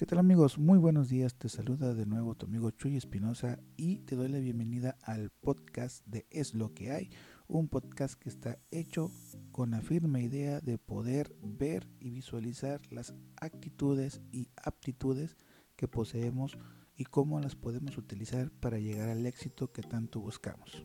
[0.00, 0.58] ¿Qué tal amigos?
[0.58, 4.38] Muy buenos días, te saluda de nuevo tu amigo Chuy Espinosa y te doy la
[4.38, 7.10] bienvenida al podcast de Es lo que hay,
[7.48, 9.10] un podcast que está hecho
[9.52, 15.36] con la firme idea de poder ver y visualizar las actitudes y aptitudes
[15.76, 16.56] que poseemos
[16.96, 20.82] y cómo las podemos utilizar para llegar al éxito que tanto buscamos.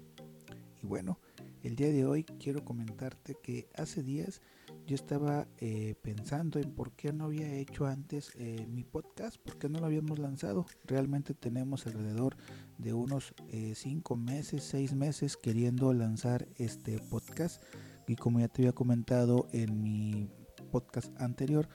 [0.83, 1.21] Y bueno,
[1.63, 4.41] el día de hoy quiero comentarte que hace días
[4.85, 9.57] yo estaba eh, pensando en por qué no había hecho antes eh, mi podcast, por
[9.57, 10.65] qué no lo habíamos lanzado.
[10.85, 12.37] Realmente tenemos alrededor
[12.77, 13.33] de unos
[13.73, 17.63] 5 eh, meses, 6 meses queriendo lanzar este podcast.
[18.07, 20.29] Y como ya te había comentado en mi
[20.71, 21.67] podcast anterior,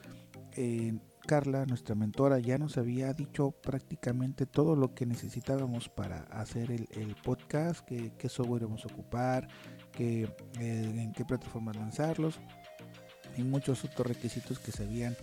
[1.27, 7.15] Carla, nuestra mentora, ya nos había dicho prácticamente todo lo que necesitábamos para hacer el,
[7.23, 9.47] podcast, qué, qué software íbamos a ocupar,
[9.99, 10.27] eh,
[10.59, 12.39] en qué plataformas lanzarlos
[13.37, 15.15] y muchos otros requisitos que sabían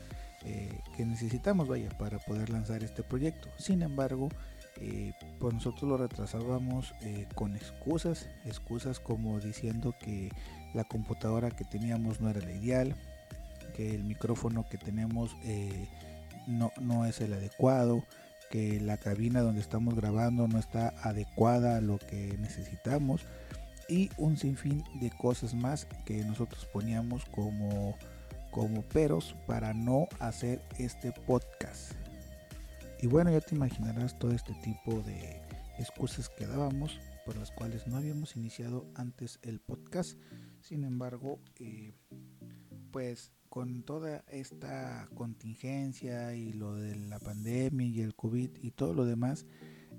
[0.44, 3.48] eh, que necesitamos vaya para poder lanzar este proyecto.
[3.58, 4.28] Sin embargo
[4.80, 6.94] eh, pues nosotros lo retrasábamos
[7.34, 10.30] con excusas excusas como diciendo que
[10.72, 12.94] la computadora que teníamos no era la ideal
[13.76, 15.34] que el micrófono que tenemos
[16.46, 18.04] no, no es el adecuado
[18.50, 23.22] que la cabina donde estamos grabando no está adecuada a lo que necesitamos
[23.88, 27.96] y un sinfín de cosas más que nosotros poníamos como,
[28.50, 31.92] como peros para no hacer este podcast.
[33.00, 35.40] Y bueno, ya te imaginarás todo este tipo de
[35.78, 40.18] excusas que dábamos por las cuales no habíamos iniciado antes el podcast.
[40.60, 41.94] Sin embargo, eh,
[42.90, 48.94] pues con toda esta contingencia y lo de la pandemia y el COVID y todo
[48.94, 49.46] lo demás,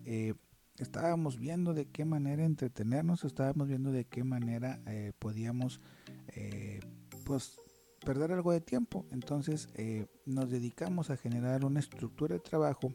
[0.06, 0.34] eh,
[0.80, 5.82] estábamos viendo de qué manera entretenernos, estábamos viendo de qué manera eh, podíamos
[6.30, 6.80] eh,
[7.26, 7.58] pues
[8.06, 9.06] perder algo de tiempo.
[9.12, 12.94] Entonces eh, nos dedicamos a generar una estructura de trabajo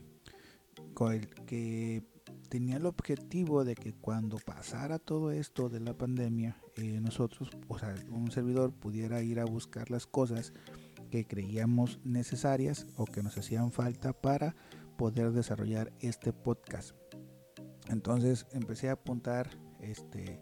[0.94, 2.02] con el que
[2.48, 6.56] tenía el objetivo de que cuando pasara todo esto de la pandemia,
[7.00, 10.52] nosotros, o sea, un servidor pudiera ir a buscar las cosas
[11.10, 14.56] que creíamos necesarias o que nos hacían falta para
[14.96, 17.03] poder desarrollar este podcast.
[17.88, 19.48] Entonces empecé a apuntar
[19.80, 20.40] este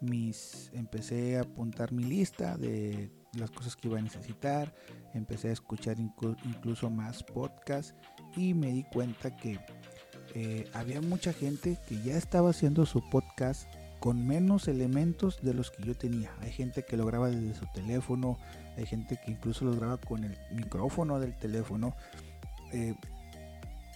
[0.00, 4.74] mis empecé a apuntar mi lista de las cosas que iba a necesitar,
[5.14, 7.94] empecé a escuchar incluso más podcasts
[8.36, 9.60] y me di cuenta que
[10.34, 13.68] eh, había mucha gente que ya estaba haciendo su podcast
[13.98, 16.32] con menos elementos de los que yo tenía.
[16.40, 18.38] Hay gente que lo graba desde su teléfono,
[18.76, 21.94] hay gente que incluso lo graba con el micrófono del teléfono.
[22.72, 22.94] Eh,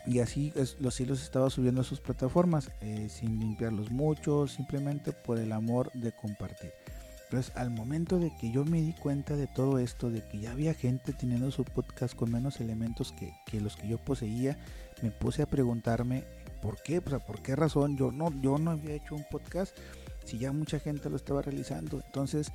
[0.07, 5.39] y así los hilos estaba subiendo a sus plataformas eh, sin limpiarlos mucho, simplemente por
[5.39, 6.73] el amor de compartir.
[7.25, 10.53] Entonces al momento de que yo me di cuenta de todo esto, de que ya
[10.53, 14.59] había gente teniendo su podcast con menos elementos que, que los que yo poseía,
[15.03, 16.25] me puse a preguntarme
[16.61, 19.77] por qué, o sea, por qué razón yo no, yo no había hecho un podcast
[20.25, 22.03] si ya mucha gente lo estaba realizando.
[22.05, 22.53] Entonces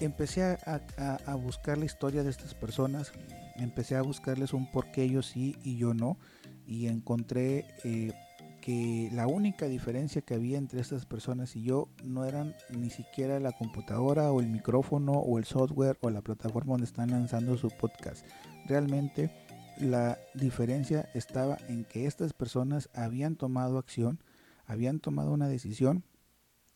[0.00, 0.58] empecé a,
[0.98, 3.12] a, a buscar la historia de estas personas,
[3.54, 6.18] empecé a buscarles un por qué ellos sí y yo no
[6.66, 8.12] y encontré eh,
[8.60, 13.38] que la única diferencia que había entre estas personas y yo no eran ni siquiera
[13.38, 17.68] la computadora o el micrófono o el software o la plataforma donde están lanzando su
[17.70, 18.26] podcast.
[18.66, 19.30] Realmente
[19.78, 24.18] la diferencia estaba en que estas personas habían tomado acción,
[24.66, 26.02] habían tomado una decisión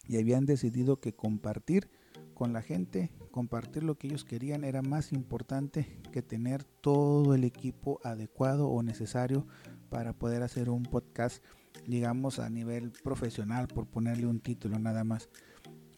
[0.07, 1.91] y habían decidido que compartir
[2.41, 7.45] con la gente, compartir lo que ellos querían era más importante que tener todo el
[7.45, 9.47] equipo adecuado o necesario
[9.91, 11.45] para poder hacer un podcast,
[11.87, 15.29] digamos, a nivel profesional, por ponerle un título nada más.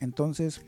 [0.01, 0.63] Entonces,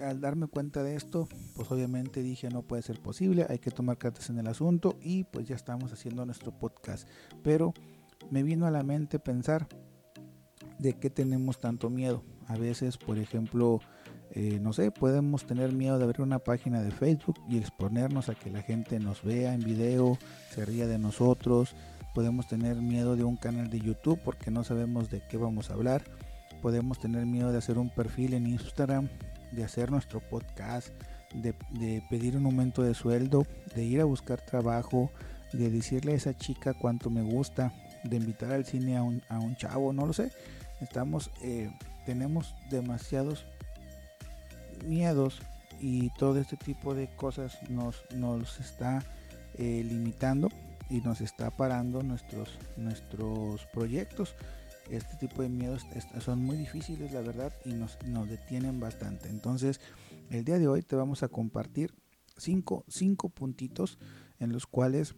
[0.00, 3.98] al darme cuenta de esto, pues obviamente dije no puede ser posible, hay que tomar
[3.98, 7.08] cartas en el asunto y pues ya estamos haciendo nuestro podcast.
[7.42, 7.74] Pero
[8.30, 9.66] me vino a la mente pensar
[10.78, 12.22] de qué tenemos tanto miedo.
[12.46, 13.80] A veces, por ejemplo,
[14.32, 18.34] eh, no sé, podemos tener miedo de abrir una página de Facebook y exponernos a
[18.34, 20.18] que la gente nos vea en video,
[20.50, 21.74] se ría de nosotros.
[22.14, 25.74] Podemos tener miedo de un canal de YouTube porque no sabemos de qué vamos a
[25.74, 26.02] hablar.
[26.62, 29.08] Podemos tener miedo de hacer un perfil en Instagram,
[29.52, 30.88] de hacer nuestro podcast,
[31.34, 31.54] de,
[32.08, 35.10] pedir un aumento de sueldo, de ir a buscar trabajo,
[35.52, 37.72] de decirle a esa chica cuánto me gusta,
[38.02, 40.30] de invitar al cine a un, a un chavo, no lo sé.
[40.80, 41.70] Estamos, eh,
[42.04, 43.46] tenemos demasiados
[44.84, 45.40] miedos
[45.80, 49.04] y todo este tipo de cosas nos, nos está
[49.54, 50.48] eh, limitando
[50.88, 54.34] y nos está parando nuestros, nuestros proyectos.
[54.90, 55.84] Este tipo de miedos
[56.20, 59.28] son muy difíciles, la verdad, y nos, nos detienen bastante.
[59.28, 59.80] Entonces,
[60.30, 61.92] el día de hoy te vamos a compartir
[62.36, 63.98] cinco, cinco puntitos
[64.38, 65.16] en los cuales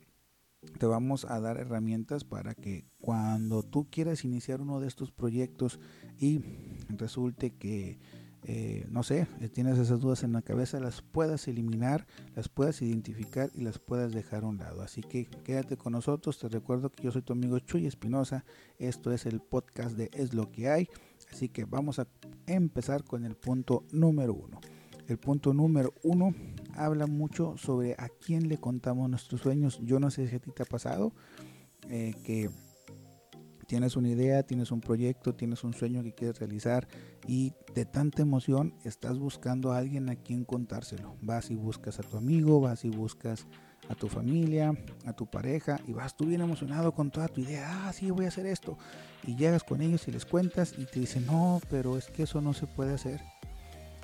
[0.79, 5.79] te vamos a dar herramientas para que cuando tú quieras iniciar uno de estos proyectos
[6.19, 6.41] y
[6.89, 7.99] resulte que
[8.45, 12.81] eh, no sé, eh, tienes esas dudas en la cabeza, las puedas eliminar, las puedas
[12.83, 14.83] identificar y las puedas dejar a un lado.
[14.83, 16.39] Así que quédate con nosotros.
[16.39, 18.45] Te recuerdo que yo soy tu amigo Chuy Espinosa.
[18.79, 20.89] Esto es el podcast de Es lo que hay.
[21.33, 22.07] Así que vamos a
[22.47, 24.61] empezar con el punto número uno.
[25.09, 26.35] El punto número uno
[26.75, 29.81] habla mucho sobre a quién le contamos nuestros sueños.
[29.83, 31.13] Yo no sé si a ti te ha pasado
[31.89, 32.51] eh, que
[33.69, 36.89] tienes una idea, tienes un proyecto, tienes un sueño que quieres realizar
[37.27, 41.17] y de tanta emoción estás buscando a alguien a quien contárselo.
[41.21, 43.47] Vas y buscas a tu amigo, vas y buscas
[43.91, 44.73] a tu familia,
[45.05, 48.25] a tu pareja y vas tú bien emocionado con toda tu idea, ah, sí, voy
[48.25, 48.79] a hacer esto.
[49.27, 52.41] Y llegas con ellos y les cuentas y te dicen, no, pero es que eso
[52.41, 53.21] no se puede hacer.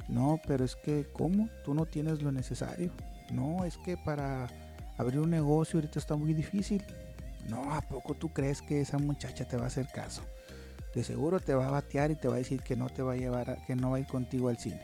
[0.09, 1.49] No, pero es que, ¿cómo?
[1.65, 2.93] Tú no tienes lo necesario.
[3.33, 4.47] No, es que para
[4.99, 6.83] abrir un negocio ahorita está muy difícil.
[7.49, 10.23] No, ¿a poco tú crees que esa muchacha te va a hacer caso?
[10.95, 13.13] De seguro te va a batear y te va a decir que no te va
[13.13, 14.81] a llevar, que no va a ir contigo al cine.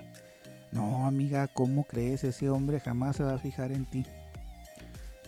[0.73, 2.25] No, amiga, ¿cómo crees?
[2.25, 4.05] Ese hombre jamás se va a fijar en ti.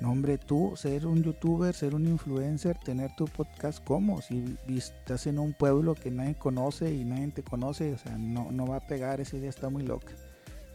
[0.00, 4.20] No, hombre, tú ser un youtuber, ser un influencer, tener tu podcast, ¿cómo?
[4.20, 8.50] Si estás en un pueblo que nadie conoce y nadie te conoce, o sea, no,
[8.50, 10.12] no va a pegar, esa idea está muy loca.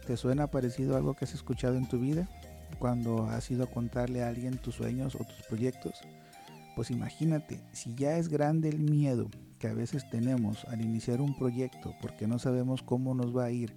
[0.06, 2.26] ¿Te suena parecido a algo que has escuchado en tu vida?
[2.78, 6.00] Cuando has ido a contarle a alguien tus sueños o tus proyectos.
[6.78, 9.28] Pues imagínate, si ya es grande el miedo
[9.58, 13.50] que a veces tenemos al iniciar un proyecto porque no sabemos cómo nos va a
[13.50, 13.74] ir,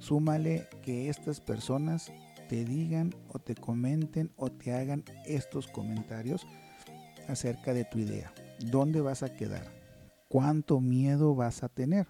[0.00, 2.10] súmale que estas personas
[2.48, 6.46] te digan o te comenten o te hagan estos comentarios
[7.28, 8.32] acerca de tu idea.
[8.60, 9.70] ¿Dónde vas a quedar?
[10.28, 12.06] ¿Cuánto miedo vas a tener?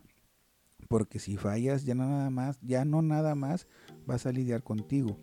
[0.86, 3.66] Porque si fallas ya no nada más, ya no nada más
[4.06, 5.18] vas a lidiar contigo.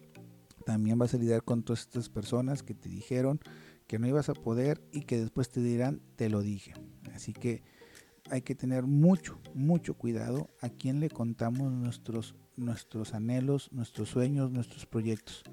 [0.65, 3.39] También vas a lidiar con todas estas personas que te dijeron
[3.89, 6.73] que no ibas a poder y que después te dirán, te lo dije.
[7.15, 7.63] Así que
[8.29, 14.51] hay que tener mucho, mucho cuidado a quién le contamos nuestros, nuestros anhelos, nuestros sueños,
[14.51, 15.43] nuestros proyectos.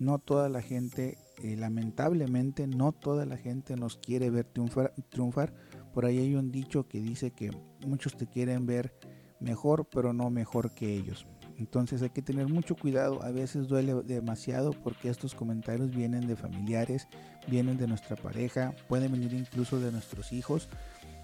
[0.00, 5.54] No toda la gente, eh, lamentablemente, no toda la gente nos quiere ver triunfar, triunfar.
[5.94, 7.52] Por ahí hay un dicho que dice que
[7.86, 8.98] muchos te quieren ver
[9.38, 11.24] mejor, pero no mejor que ellos.
[11.58, 16.36] Entonces hay que tener mucho cuidado, a veces duele demasiado porque estos comentarios vienen de
[16.36, 17.08] familiares,
[17.46, 20.68] vienen de nuestra pareja, pueden venir incluso de nuestros hijos.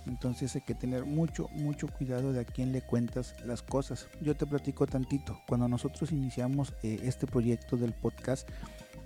[0.07, 4.09] Entonces hay que tener mucho, mucho cuidado de a quién le cuentas las cosas.
[4.21, 5.41] Yo te platico tantito.
[5.47, 8.49] Cuando nosotros iniciamos eh, este proyecto del podcast,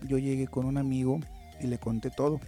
[0.06, 1.20] yo llegué con un amigo
[1.60, 2.40] y le conté todo.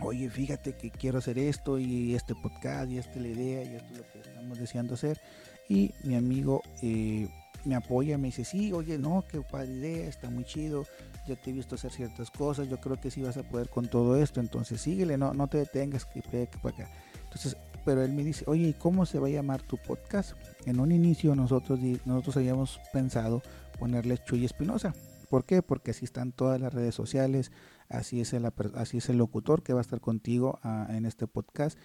[0.00, 3.74] Oye, fíjate que quiero hacer esto y este podcast y esta es la idea y
[3.74, 5.20] esto es lo que estamos deseando hacer.
[5.68, 7.28] Y mi amigo eh,
[7.64, 10.86] me apoya, me dice, sí, oye, no, qué padre idea, está muy chido,
[11.26, 13.88] ya te he visto hacer ciertas cosas, yo creo que sí vas a poder con
[13.88, 16.90] todo esto, entonces síguele, no, no te detengas, que para acá.
[17.24, 20.32] Entonces, pero él me dice, oye, ¿y cómo se va a llamar tu podcast?
[20.66, 23.42] En un inicio nosotros, nosotros habíamos pensado
[23.78, 24.94] ponerle Chuy Espinosa.
[25.30, 25.62] ¿Por qué?
[25.62, 27.52] Porque así están todas las redes sociales,
[27.88, 31.26] así es el, así es el locutor que va a estar contigo ah, en este
[31.26, 31.78] podcast.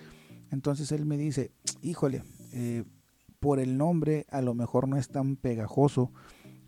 [0.52, 2.24] Entonces él me dice, híjole,
[2.54, 2.84] eh,
[3.44, 6.14] por el nombre a lo mejor no es tan pegajoso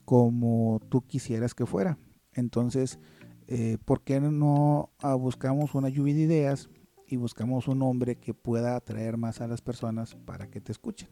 [0.04, 1.98] como tú quisieras que fuera.
[2.33, 3.00] Entonces,
[3.48, 6.69] eh, ¿por qué no buscamos una lluvia de ideas
[7.07, 11.08] y buscamos un nombre que pueda atraer más a las personas para que te escuchen?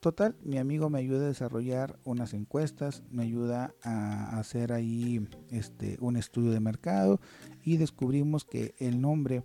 [0.00, 5.96] Total, mi amigo me ayuda a desarrollar unas encuestas, me ayuda a hacer ahí este,
[6.00, 7.18] un estudio de mercado
[7.64, 9.42] y descubrimos que el nombre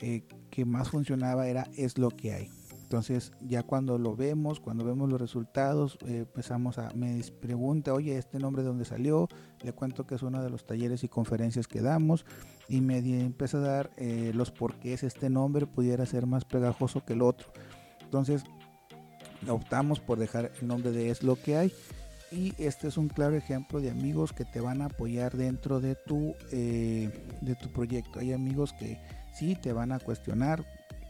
[0.00, 2.50] eh, que más funcionaba era Es lo que hay.
[2.94, 8.16] Entonces ya cuando lo vemos, cuando vemos los resultados, eh, empezamos a, me pregunta, oye,
[8.16, 9.28] ¿este nombre de dónde salió?
[9.64, 12.24] Le cuento que es uno de los talleres y conferencias que damos
[12.68, 17.14] y me empieza a dar eh, los porqués este nombre pudiera ser más pegajoso que
[17.14, 17.48] el otro.
[18.00, 18.44] Entonces
[19.48, 21.72] optamos por dejar el nombre de Es lo que hay
[22.30, 25.96] y este es un claro ejemplo de amigos que te van a apoyar dentro de
[25.96, 27.10] tu, eh,
[27.40, 28.20] de tu proyecto.
[28.20, 29.00] Hay amigos que
[29.34, 30.64] sí te van a cuestionar,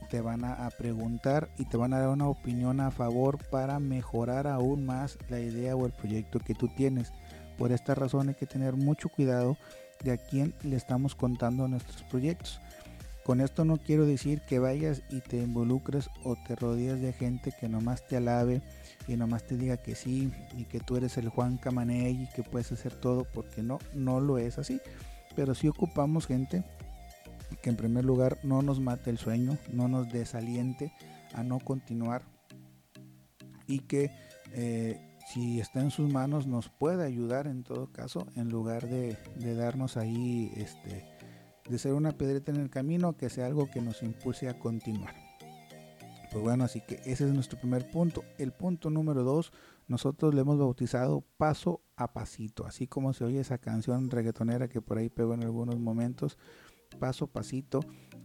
[0.08, 4.46] te van a, preguntar y te van a dar una opinión a favor para mejorar
[4.46, 7.12] aún más la idea o el proyecto que tú tienes.
[7.58, 9.56] Por esta razón hay que tener mucho cuidado
[10.02, 12.60] de a quién le estamos contando nuestros proyectos.
[13.24, 17.52] Con esto no quiero decir que vayas y te involucres o te rodees de gente
[17.58, 18.60] que nomás te alabe
[19.08, 22.42] y nomás te diga que sí y que tú eres el Juan Camaney y que
[22.42, 24.78] puedes hacer todo porque no, no lo es así.
[25.34, 26.64] Pero si ocupamos gente
[27.56, 30.92] que en primer lugar no nos mate el sueño, no nos desaliente
[31.32, 32.22] a no continuar
[33.66, 34.10] y que
[34.52, 39.16] eh, si está en sus manos nos puede ayudar en todo caso en lugar de,
[39.54, 41.04] darnos ahí este
[41.68, 45.14] de ser una piedrita en el camino que sea algo que nos impulse a continuar.
[46.30, 48.22] Pues bueno, así que ese es nuestro primer punto.
[48.36, 49.50] El punto número dos,
[49.88, 54.82] nosotros le hemos bautizado paso a pasito, así como se oye esa canción reggaetonera que
[54.82, 56.36] por ahí pegó en algunos momentos,
[56.94, 57.80] paso a pasito.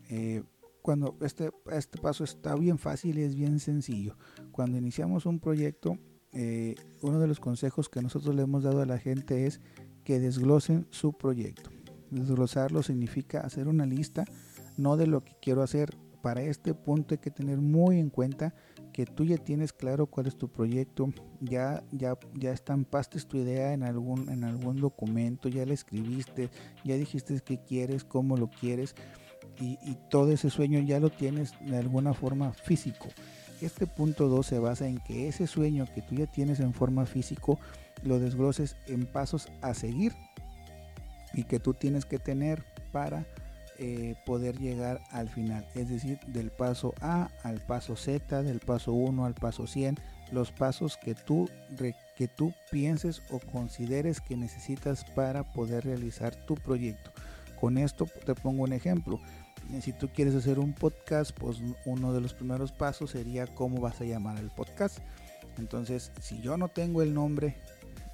[0.09, 0.43] Eh,
[0.81, 4.15] cuando este, este paso está bien fácil y es bien sencillo.
[4.51, 5.97] Cuando iniciamos un proyecto,
[6.31, 9.61] eh, uno de los consejos que nosotros le hemos dado a la gente es
[10.03, 11.69] que desglosen su proyecto.
[12.11, 14.25] Desglosarlo significa hacer una lista,
[14.77, 18.53] no de lo que quiero hacer, para este punto hay que tener muy en cuenta
[18.99, 23.71] que tú ya tienes claro cuál es tu proyecto, ya, ya, ya estampaste tu idea
[23.71, 26.49] en algún, en algún documento, ya la escribiste,
[26.83, 28.95] ya dijiste qué quieres, cómo lo quieres
[29.57, 29.77] y,
[30.09, 33.07] todo ese sueño ya lo tienes de alguna forma físico.
[33.61, 37.05] Este punto 2 se basa en que ese sueño que tú ya tienes en forma
[37.05, 37.57] físico
[38.03, 40.11] lo desgloses en pasos a seguir
[41.33, 43.25] y que tú tienes que tener para
[43.81, 48.91] eh, poder llegar al final, es decir, del paso A al paso Z, del paso
[48.91, 49.97] 1 al paso 100,
[50.31, 51.49] los pasos que tú,
[52.17, 57.11] que tú pienses o consideres que necesitas para poder realizar tu proyecto.
[57.59, 59.19] Con esto te pongo un ejemplo.
[59.81, 64.01] Si tú quieres hacer un podcast, pues uno de los primeros pasos sería cómo vas
[64.01, 64.99] a llamar el podcast.
[65.57, 67.55] Entonces, si yo no tengo el nombre,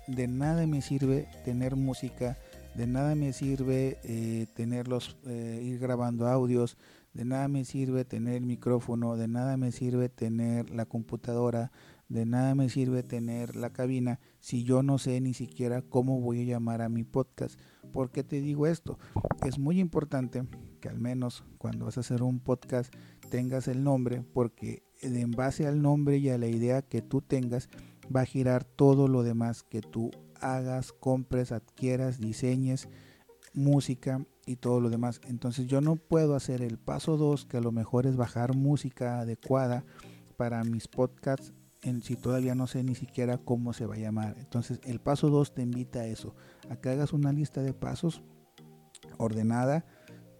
[0.07, 2.38] de nada me sirve tener música,
[2.75, 6.77] de nada me sirve eh, tenerlos, eh, ir grabando audios,
[7.13, 11.72] de nada me sirve tener el micrófono, de nada me sirve tener la computadora,
[12.10, 16.41] de nada me sirve tener la cabina si yo no sé ni siquiera cómo voy
[16.41, 17.60] a llamar a mi podcast.
[17.94, 19.00] ¿Por qué te digo esto?
[19.46, 20.44] Es muy importante
[20.82, 22.94] que al menos cuando vas a hacer un podcast
[23.29, 27.70] tengas el nombre porque en base al nombre y a la idea que tú tengas
[28.13, 30.12] va a girar todo lo demás que tú
[30.42, 32.88] hagas, compres, adquieras, diseñes,
[33.54, 35.22] música y todo lo demás.
[35.27, 39.20] Entonces yo no puedo hacer el paso 2, que a lo mejor es bajar música
[39.20, 39.84] adecuada
[40.38, 44.36] para mis podcasts, en, si todavía no sé ni siquiera cómo se va a llamar.
[44.39, 46.36] Entonces el paso 2 te invita a eso,
[46.70, 48.22] a que hagas una lista de pasos
[49.18, 49.86] ordenada,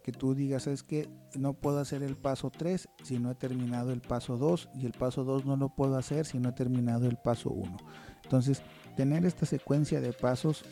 [0.02, 3.90] que tú digas, es que no puedo hacer el paso 3 si no he terminado
[3.90, 7.08] el paso 2 y el paso 2 no lo puedo hacer si no he terminado
[7.08, 7.76] el paso 1.
[8.22, 8.62] Entonces,
[8.96, 10.64] tener esta secuencia de pasos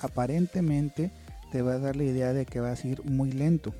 [0.00, 1.10] aparentemente
[1.50, 3.74] te va a dar la idea de que vas a ir muy lento,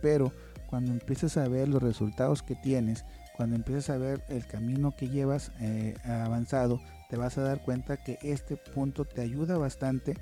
[0.00, 0.32] pero
[0.66, 3.04] cuando empieces a ver los resultados que tienes,
[3.36, 7.96] cuando empieces a ver el camino que llevas eh, avanzado, te vas a dar cuenta
[7.96, 10.14] que este punto te ayuda bastante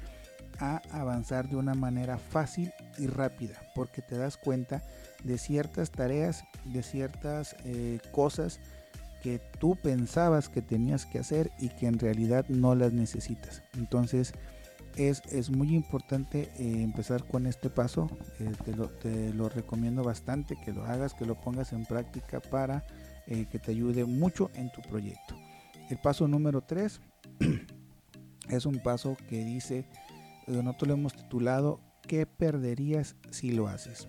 [0.58, 4.82] a avanzar de una manera fácil y rápida, porque te das cuenta
[5.24, 8.60] de ciertas tareas, de ciertas eh, cosas
[9.26, 13.64] que tú pensabas que tenías que hacer y que en realidad no las necesitas.
[13.76, 14.32] Entonces
[14.94, 18.08] es, muy importante eh, empezar con este paso.
[18.38, 22.86] Eh, te, lo, recomiendo bastante que lo hagas, que lo pongas en práctica para
[23.26, 25.34] eh, que te ayude mucho en tu proyecto.
[25.90, 27.00] El paso número 3
[28.48, 29.88] es un paso que dice,
[30.46, 34.06] nosotros lo hemos titulado, ¿qué perderías si lo haces?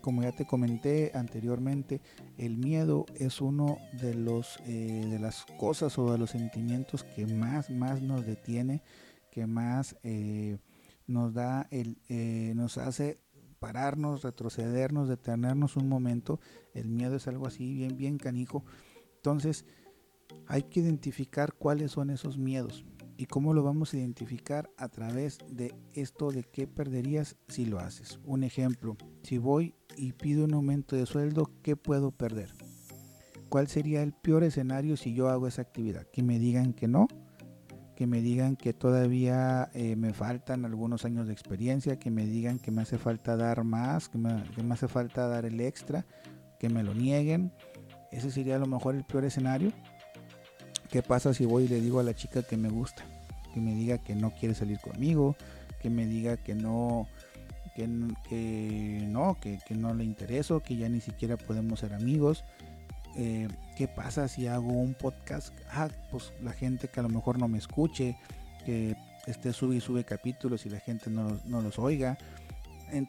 [0.00, 2.00] Como ya te comenté anteriormente,
[2.38, 7.26] el miedo es uno de los eh, de las cosas o de los sentimientos que
[7.26, 8.82] más más nos detiene,
[9.30, 10.58] que más eh,
[11.06, 13.20] nos da el eh, nos hace
[13.58, 16.40] pararnos, retrocedernos, detenernos un momento.
[16.72, 18.64] El miedo es algo así bien bien canijo.
[19.16, 19.64] Entonces
[20.46, 22.84] hay que identificar cuáles son esos miedos.
[23.20, 24.70] ¿Y cómo lo vamos a identificar?
[24.78, 28.18] A través de esto de qué perderías si lo haces.
[28.24, 32.54] Un ejemplo, si voy y pido un aumento de sueldo, ¿qué puedo perder?
[33.50, 36.06] ¿Cuál sería el peor escenario si yo hago esa actividad?
[36.06, 37.08] Que me digan que no,
[37.94, 42.58] que me digan que todavía eh, me faltan algunos años de experiencia, que me digan
[42.58, 46.06] que me hace falta dar más, que me, que me hace falta dar el extra,
[46.58, 47.52] que me lo nieguen.
[48.12, 49.72] Ese sería a lo mejor el peor escenario.
[50.90, 53.04] ¿Qué pasa si voy y le digo a la chica que me gusta?
[53.54, 55.36] Que me diga que no quiere salir conmigo,
[55.80, 57.06] que me diga que no,
[57.74, 62.44] que, no, que, no le intereso, que ya ni siquiera podemos ser amigos.
[63.16, 65.54] Eh, ¿Qué pasa si hago un podcast?
[65.70, 68.16] Ah, pues la gente que a lo mejor no me escuche,
[68.66, 72.18] que esté sube y sube capítulos y la gente no, no los oiga.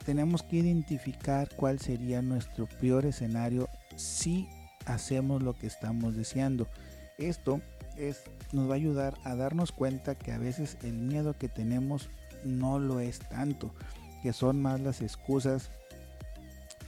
[0.05, 4.47] tenemos que identificar cuál sería nuestro peor escenario si
[4.85, 6.67] hacemos lo que estamos deseando.
[7.21, 7.61] Esto
[7.97, 12.09] es, nos va a ayudar a darnos cuenta que a veces el miedo que tenemos
[12.43, 13.71] no lo es tanto,
[14.23, 15.69] que son más las excusas,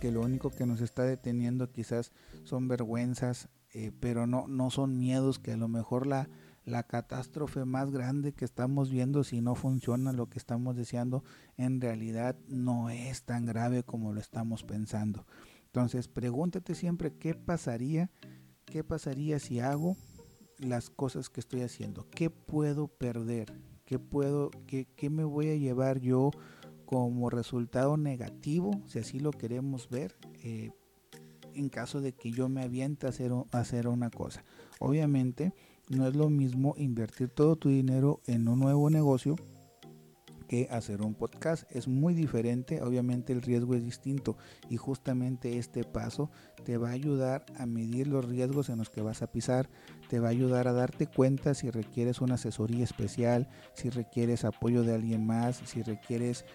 [0.02, 2.12] que lo único que nos está deteniendo quizás
[2.46, 6.28] son vergüenzas, eh, pero no, no son miedos que a lo mejor la,
[6.66, 11.24] la catástrofe más grande que estamos viendo si no funciona lo que estamos deseando,
[11.58, 15.28] en realidad no es tan grave como lo estamos pensando.
[15.66, 18.10] Entonces, pregúntate siempre qué pasaría,
[18.66, 19.96] qué pasaría si hago
[20.64, 23.54] las cosas que estoy haciendo, qué puedo perder,
[23.86, 26.32] qué puedo, qué, qué me voy a llevar yo
[26.86, 30.72] como resultado negativo, si así lo queremos ver, eh,
[31.56, 34.44] en caso de que yo me aviente a hacer, a hacer una cosa.
[34.80, 35.54] Obviamente
[35.90, 39.36] no es lo mismo invertir todo tu dinero en un nuevo negocio
[40.54, 41.64] que hacer un podcast.
[41.72, 44.38] Es muy diferente, obviamente el riesgo es distinto
[44.70, 46.30] y justamente este paso
[46.64, 49.68] te va a ayudar a medir los riesgos en los que vas a pisar,
[50.10, 54.84] te va a ayudar a darte cuenta si requieres una asesoría especial, si requieres apoyo
[54.84, 56.46] de alguien más, si requieres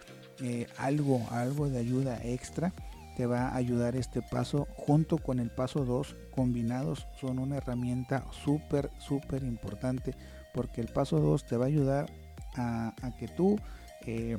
[0.42, 2.72] eh, algo, algo de ayuda extra
[3.16, 8.24] te va a ayudar este paso junto con el paso 2 combinados son una herramienta
[8.30, 10.14] súper súper importante
[10.54, 12.08] porque el paso 2 te va a ayudar
[12.58, 13.58] a, que tú
[14.06, 14.38] eh,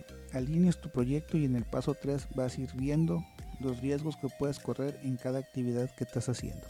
[0.82, 3.24] tu proyecto y en el paso 3 vas a ir viendo
[3.60, 6.66] los riesgos que puedes correr en cada actividad que estás haciendo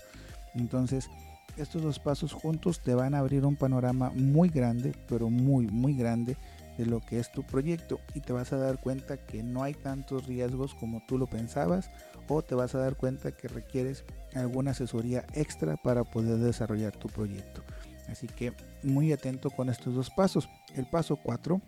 [0.55, 1.09] entonces
[1.57, 5.95] estos dos pasos juntos te van a abrir un panorama muy grande pero muy muy
[5.95, 6.37] grande
[6.79, 9.73] de lo que es tu proyecto y te vas a dar cuenta que no hay
[9.73, 11.91] tantos riesgos como tú lo pensabas
[12.29, 17.09] o te vas a dar cuenta que requieres alguna asesoría extra para poder desarrollar tu
[17.09, 17.63] proyecto.
[18.07, 20.47] Así que muy atento con estos dos pasos.
[20.75, 21.59] El paso 4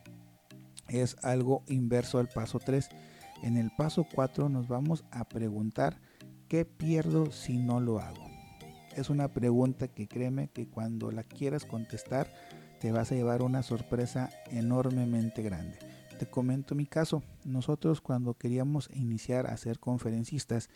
[0.91, 2.89] es algo inverso al paso 3.
[3.43, 5.99] En el paso 4 nos vamos a preguntar
[6.47, 8.29] ¿qué pierdo si no lo hago?
[8.95, 12.31] Es una pregunta que créeme que cuando la quieras contestar
[12.81, 15.77] te vas a llevar una sorpresa enormemente grande.
[16.19, 17.23] Te comento mi caso.
[17.45, 20.69] Nosotros cuando queríamos iniciar a ser conferencistas,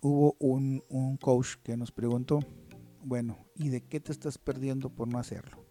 [0.00, 0.82] hubo un,
[1.20, 2.40] coach que nos preguntó,
[3.04, 5.64] bueno, ¿y de qué te estás perdiendo por no hacerlo?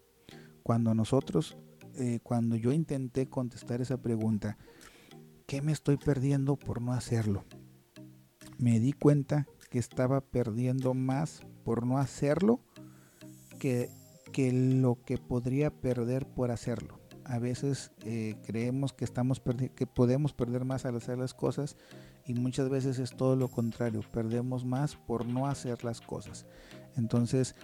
[0.62, 1.56] Cuando nosotros,
[1.96, 4.56] eh, cuando yo intenté contestar esa pregunta,
[5.46, 7.44] ¿qué me estoy perdiendo por no hacerlo?
[8.58, 12.60] Me di cuenta que estaba perdiendo más por no hacerlo
[13.58, 13.90] que
[14.30, 17.00] que lo que podría perder por hacerlo.
[17.24, 19.40] A veces eh, creemos que, estamos
[19.76, 21.76] que podemos perder más al hacer las cosas
[22.26, 26.46] y muchas veces es todo lo contrario, perdemos más por no hacer las cosas.
[26.96, 27.54] Entonces,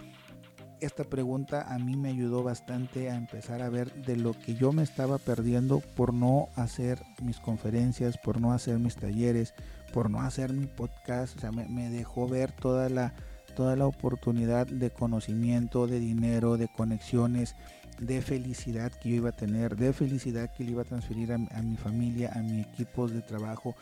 [0.79, 4.71] esta pregunta a mí me ayudó bastante a empezar a ver de lo que yo
[4.71, 9.53] me estaba perdiendo por no hacer mis conferencias, por no hacer mis talleres,
[9.93, 11.37] por no hacer mi podcast.
[11.37, 13.13] O sea, me dejó ver toda la
[13.57, 17.55] toda la oportunidad de conocimiento, de dinero, de conexiones,
[17.99, 21.39] de felicidad que yo iba a tener, de felicidad que le iba a transferir a,
[21.39, 23.75] mi familia, a mi equipo de trabajo.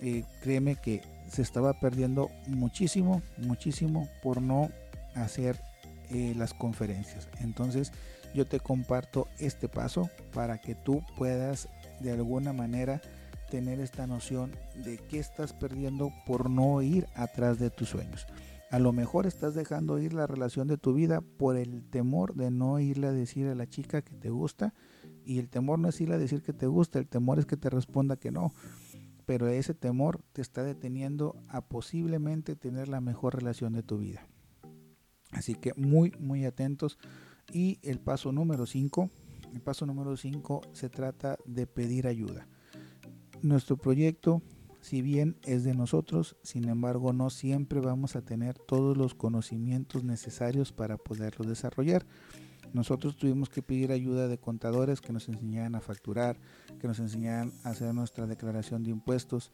[0.00, 4.70] Eh, créeme que se estaba perdiendo muchísimo, muchísimo por no
[5.14, 5.60] hacer
[6.12, 7.28] eh, las conferencias.
[7.40, 7.92] Entonces
[8.34, 11.68] yo te comparto este paso para que tú puedas
[12.00, 13.00] de alguna manera
[13.50, 18.26] tener esta noción de qué estás perdiendo por no ir atrás de tus sueños.
[18.70, 22.50] A lo mejor estás dejando ir la relación de tu vida por el temor de
[22.50, 24.72] no irle a decir a la chica que te gusta.
[25.26, 27.58] Y el temor no es irle a decir que te gusta, el temor es que
[27.58, 28.54] te responda que no.
[29.26, 34.26] Pero ese temor te está deteniendo a posiblemente tener la mejor relación de tu vida.
[35.32, 36.98] Así que muy, muy atentos.
[37.52, 39.10] Y el paso número 5.
[39.52, 42.46] El paso número 5 se trata de pedir ayuda.
[43.42, 44.40] Nuestro proyecto
[44.82, 50.02] si bien es de nosotros, sin embargo no siempre vamos a tener todos los conocimientos
[50.02, 52.04] necesarios para poderlo desarrollar.
[52.72, 56.36] Nosotros tuvimos que pedir ayuda de contadores que nos enseñaran a facturar,
[56.80, 59.52] que nos enseñaran a hacer nuestra declaración de impuestos.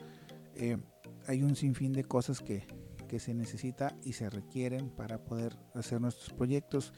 [0.55, 0.79] Eh,
[1.27, 2.65] hay un sinfín de cosas que,
[3.09, 6.93] que se necesita y se requieren para poder hacer nuestros proyectos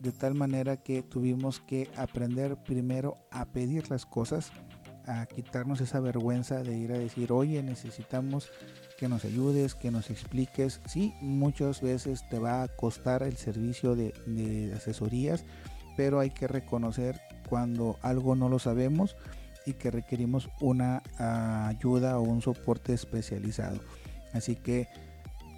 [0.00, 4.52] de tal manera que tuvimos que aprender primero a pedir las cosas
[5.06, 8.50] a quitarnos esa vergüenza de ir a decir, oye, necesitamos
[8.98, 10.80] que nos ayudes, que nos expliques.
[10.86, 15.44] Sí, muchas veces te va a costar el servicio de, asesorías,
[15.96, 19.16] pero hay que reconocer cuando algo no lo sabemos
[19.66, 21.02] y que requerimos una
[21.68, 23.80] ayuda o un soporte especializado.
[24.32, 24.88] Así que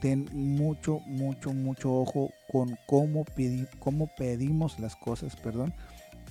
[0.01, 3.25] ten mucho, mucho, mucho ojo con cómo,
[3.79, 5.75] cómo pedimos las cosas, perdón.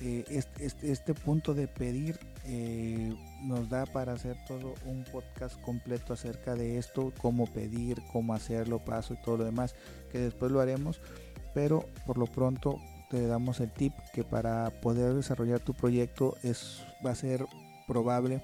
[0.02, 6.12] Eh, este, este, punto de pedir eh, nos da para hacer todo un podcast completo
[6.12, 9.74] acerca de esto, cómo pedir, cómo hacerlo, paso y todo lo demás,
[10.12, 11.00] que después lo haremos,
[11.54, 12.78] pero por lo pronto
[13.10, 17.46] te damos el tip que para poder desarrollar tu proyecto es, va a ser
[17.88, 18.42] probable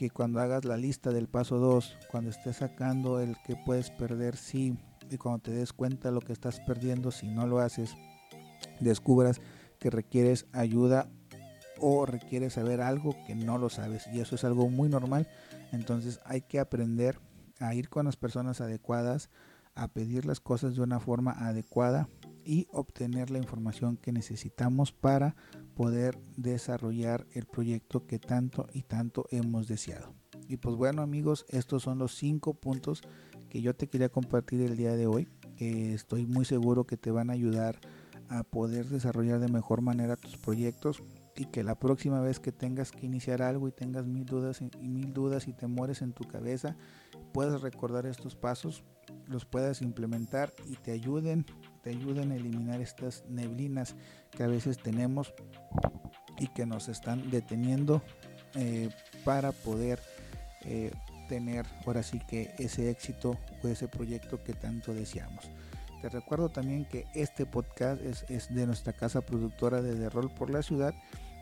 [0.00, 4.34] que cuando hagas la lista del paso 2, cuando estés sacando el que puedes perder
[4.34, 4.78] sí
[5.10, 7.94] y cuando te des cuenta lo que estás perdiendo si no lo haces,
[8.80, 9.42] descubras
[9.78, 11.10] que requieres ayuda
[11.78, 15.28] o requieres saber algo que no lo sabes y eso es algo muy normal.
[15.70, 17.20] Entonces hay que aprender
[17.58, 19.28] a ir con las personas adecuadas,
[19.74, 22.08] a pedir las cosas de una forma adecuada
[22.44, 25.36] y obtener la información que necesitamos para
[25.74, 30.14] poder desarrollar el proyecto que tanto y tanto hemos deseado.
[30.48, 33.02] Y pues bueno amigos, estos son los cinco puntos
[33.48, 37.10] que yo te quería compartir el día de hoy, que estoy muy seguro que te
[37.10, 37.80] van a ayudar
[38.28, 41.02] a poder desarrollar de mejor manera tus proyectos
[41.36, 44.88] y que la próxima vez que tengas que iniciar algo y tengas mil dudas y
[44.88, 46.76] mil dudas y temores en tu cabeza,
[47.32, 48.84] puedas recordar estos pasos,
[49.26, 51.44] los puedas implementar y te ayuden,
[51.82, 53.94] te ayuden a eliminar estas neblinas
[54.30, 55.32] que a veces tenemos
[56.38, 58.02] y que nos están deteniendo
[58.54, 58.90] eh,
[59.24, 60.00] para poder
[60.62, 60.90] eh,
[61.28, 65.50] tener ahora sí que ese éxito o ese proyecto que tanto deseamos.
[66.02, 70.50] Te recuerdo también que este podcast es, de nuestra casa productora de The Rol por
[70.50, 70.94] la Ciudad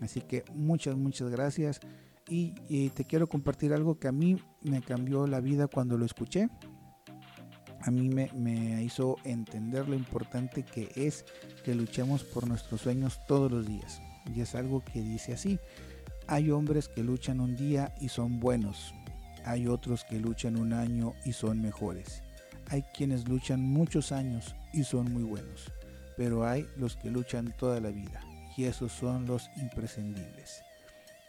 [0.00, 1.80] Así que muchas, muchas gracias.
[2.26, 6.48] Y, te quiero compartir algo que a mí me cambió la vida cuando lo escuché.
[7.82, 11.26] A mí me, me hizo entender lo importante que es
[11.62, 14.00] que luchemos por nuestros sueños todos los días.
[14.34, 15.58] Y es algo que dice así.
[16.26, 18.94] Hay hombres que luchan un día y son buenos.
[19.44, 22.22] Hay otros que luchan un año y son mejores.
[22.70, 25.70] Hay quienes luchan muchos años y son muy buenos.
[26.16, 28.20] Pero hay los que luchan toda la vida
[28.56, 30.62] y esos son los imprescindibles.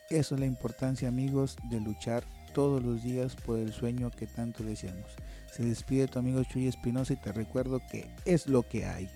[0.09, 4.63] Eso es la importancia amigos de luchar todos los días por el sueño que tanto
[4.63, 5.11] deseamos.
[5.51, 9.09] Se despide tu amigo Chuy Espinosa y te recuerdo que es lo que hay.